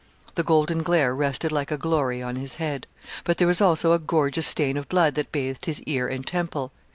[0.33, 2.87] '_The golden glare rested like a glory on his head;
[3.23, 6.71] but there was also a gorgeous stain of blood that bathed his ear and temple.